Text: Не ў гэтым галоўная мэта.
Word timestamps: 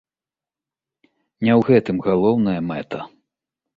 Не 1.47 1.51
ў 1.59 1.67
гэтым 1.67 1.97
галоўная 2.07 2.59
мэта. 2.71 2.99